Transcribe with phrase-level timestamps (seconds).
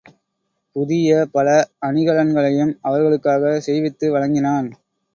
[0.75, 1.47] புதிய பல
[1.85, 4.69] அணிகலன்களையும் அவர்களுக்காகச் செய்வித்து வழங்கினான்.